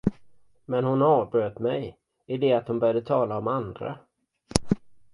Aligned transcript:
Men 0.65 0.83
hon 0.83 1.01
avbröt 1.01 1.59
mig, 1.59 1.97
i 2.27 2.37
det 2.37 2.67
hon 2.67 2.79
började 2.79 3.01
tala 3.01 3.37
om 3.37 3.47
andra. 3.47 3.99